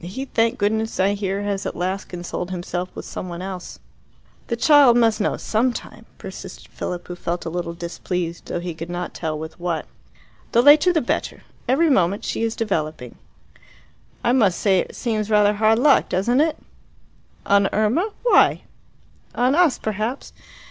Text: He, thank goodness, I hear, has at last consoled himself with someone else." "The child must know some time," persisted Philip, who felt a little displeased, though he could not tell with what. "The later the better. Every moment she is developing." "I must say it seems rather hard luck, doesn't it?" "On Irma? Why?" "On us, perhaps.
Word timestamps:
He, 0.03 0.25
thank 0.25 0.57
goodness, 0.57 0.99
I 0.99 1.13
hear, 1.13 1.43
has 1.43 1.63
at 1.67 1.75
last 1.75 2.05
consoled 2.09 2.49
himself 2.49 2.89
with 2.95 3.05
someone 3.05 3.43
else." 3.43 3.77
"The 4.47 4.55
child 4.55 4.97
must 4.97 5.21
know 5.21 5.37
some 5.37 5.71
time," 5.73 6.07
persisted 6.17 6.69
Philip, 6.71 7.07
who 7.07 7.15
felt 7.15 7.45
a 7.45 7.51
little 7.51 7.75
displeased, 7.75 8.47
though 8.47 8.59
he 8.59 8.73
could 8.73 8.89
not 8.89 9.13
tell 9.13 9.37
with 9.37 9.59
what. 9.59 9.85
"The 10.53 10.63
later 10.63 10.91
the 10.91 11.01
better. 11.01 11.43
Every 11.67 11.91
moment 11.91 12.25
she 12.25 12.41
is 12.41 12.55
developing." 12.55 13.13
"I 14.23 14.31
must 14.31 14.59
say 14.59 14.79
it 14.79 14.95
seems 14.95 15.29
rather 15.29 15.53
hard 15.53 15.77
luck, 15.77 16.09
doesn't 16.09 16.41
it?" 16.41 16.57
"On 17.45 17.69
Irma? 17.71 18.09
Why?" 18.23 18.63
"On 19.35 19.53
us, 19.53 19.77
perhaps. 19.77 20.33